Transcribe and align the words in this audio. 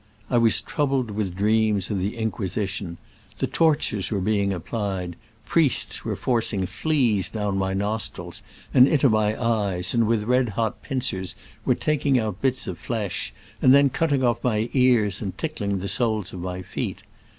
I 0.31 0.39
was 0.39 0.61
troubled 0.61 1.11
with 1.11 1.35
dreams 1.35 1.91
of 1.91 1.99
the 1.99 2.17
Inquisition: 2.17 2.97
the 3.37 3.45
tor 3.45 3.75
tures 3.75 4.09
were 4.11 4.19
being 4.19 4.51
applied, 4.51 5.15
priests 5.45 6.03
were 6.03 6.15
forcing 6.15 6.65
fleas 6.65 7.29
down 7.29 7.59
my 7.59 7.75
nostrils 7.75 8.41
and 8.73 8.87
into 8.87 9.09
my 9.09 9.39
eyes, 9.39 9.93
and 9.93 10.07
with 10.07 10.23
red 10.23 10.49
hot 10.57 10.81
pincers 10.81 11.35
were 11.65 11.75
taking 11.75 12.17
out 12.17 12.41
bits 12.41 12.65
of 12.65 12.79
flesh, 12.79 13.31
and 13.61 13.75
then 13.75 13.91
cutting 13.91 14.23
off 14.23 14.43
my 14.43 14.69
ears 14.73 15.21
and 15.21 15.37
tickling 15.37 15.77
the 15.77 15.87
soles 15.87 16.33
of 16.33 16.39
my 16.39 16.63
feet. 16.63 17.03